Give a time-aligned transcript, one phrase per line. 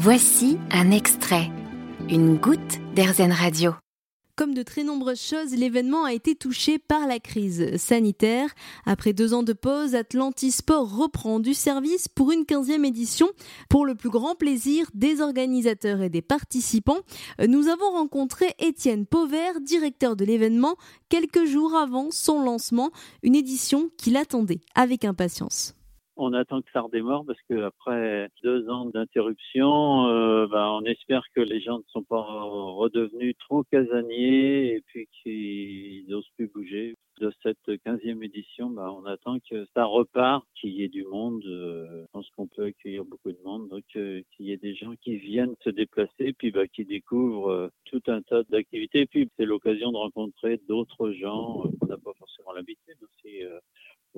[0.00, 1.50] Voici un extrait,
[2.08, 3.72] une goutte d'Airzen Radio.
[4.36, 8.48] Comme de très nombreuses choses, l'événement a été touché par la crise sanitaire.
[8.86, 13.28] Après deux ans de pause, Atlantisport reprend du service pour une 15e édition.
[13.68, 17.00] Pour le plus grand plaisir des organisateurs et des participants,
[17.44, 20.76] nous avons rencontré Étienne Pauvert, directeur de l'événement,
[21.08, 22.92] quelques jours avant son lancement,
[23.24, 25.74] une édition qu'il attendait avec impatience
[26.18, 31.22] on attend que ça redémarre parce que après deux ans d'interruption, euh, ben, on espère
[31.34, 36.94] que les gens ne sont pas redevenus trop casaniers et puis qu'ils n'osent plus bouger.
[37.20, 41.42] De cette 15e édition, ben, on attend que ça repart, qu'il y ait du monde.
[41.46, 44.76] Euh, je pense qu'on peut accueillir beaucoup de monde, donc euh, qu'il y ait des
[44.76, 49.06] gens qui viennent se déplacer, puis ben, qui découvrent tout un tas d'activités.
[49.06, 53.42] Puis c'est l'occasion de rencontrer d'autres gens qu'on n'a pas forcément l'habitude aussi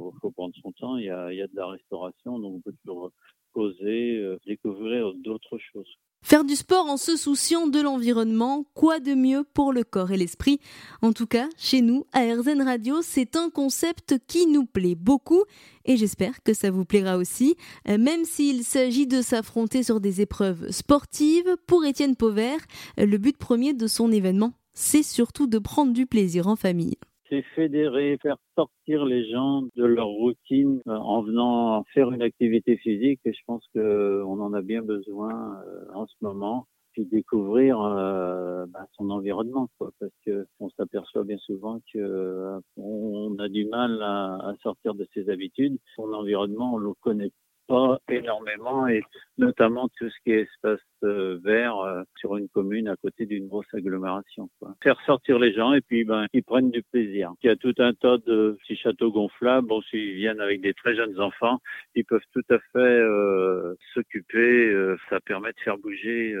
[0.00, 0.96] faut, faut prendre son temps.
[0.96, 3.10] Il y, a, de la restauration, donc on peut toujours
[3.52, 5.88] causer, euh, découvrir d'autres choses.
[6.22, 10.18] Faire du sport en se souciant de l'environnement, quoi de mieux pour le corps et
[10.18, 10.60] l'esprit?
[11.00, 15.44] En tout cas, chez nous, à RZN Radio, c'est un concept qui nous plaît beaucoup
[15.86, 17.56] et j'espère que ça vous plaira aussi,
[17.88, 21.56] euh, même s'il s'agit de s'affronter sur des épreuves sportives.
[21.66, 22.60] Pour Étienne Pauvert,
[22.98, 26.96] le but premier de son événement, c'est surtout de prendre du plaisir en famille
[27.30, 32.76] c'est fédérer, faire sortir les gens de leur routine euh, en venant faire une activité
[32.76, 33.20] physique.
[33.24, 36.66] Et je pense qu'on en a bien besoin euh, en ce moment.
[36.92, 43.38] Puis découvrir euh, bah, son environnement, quoi, parce que on s'aperçoit bien souvent que on
[43.38, 45.78] a du mal à, à, sortir de ses habitudes.
[45.94, 47.30] Son environnement, on le connaît
[47.68, 49.02] pas énormément et
[49.40, 53.48] notamment tout ce qui est espace euh, vert euh, sur une commune à côté d'une
[53.48, 54.50] grosse agglomération.
[54.58, 54.74] Quoi.
[54.82, 57.32] Faire sortir les gens et puis ben ils prennent du plaisir.
[57.42, 59.66] Il y a tout un tas de petits châteaux gonflables.
[59.66, 61.58] Bon, s'ils viennent avec des très jeunes enfants,
[61.94, 64.68] ils peuvent tout à fait euh, s'occuper.
[64.68, 66.36] Euh, ça permet de faire bouger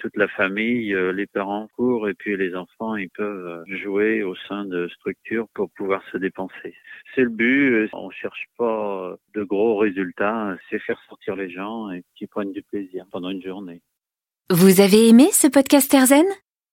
[0.00, 4.64] toute la famille, les parents courent et puis les enfants ils peuvent jouer au sein
[4.64, 6.74] de structures pour pouvoir se dépenser.
[7.14, 7.88] C'est le but.
[7.92, 10.56] On cherche pas de gros résultats.
[10.68, 13.82] C'est faire sortir les gens et qu'ils du plaisir pendant une journée.
[14.50, 16.26] Vous avez aimé ce podcast Erzen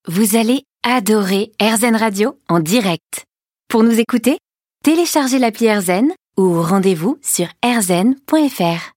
[0.07, 3.25] Vous allez adorer Erzen Radio en direct.
[3.67, 4.39] Pour nous écouter,
[4.83, 8.89] téléchargez l'appli Erzen ou rendez-vous sur erzen.fr.